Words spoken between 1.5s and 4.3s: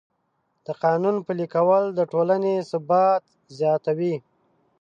کول د ټولنې ثبات زیاتوي.